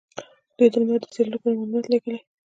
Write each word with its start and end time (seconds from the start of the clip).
دوی 0.57 0.67
د 0.71 0.75
لمر 0.81 0.99
د 1.01 1.05
څیړلو 1.13 1.33
لپاره 1.35 1.57
ماموریت 1.59 1.85
لیږلی. 1.91 2.17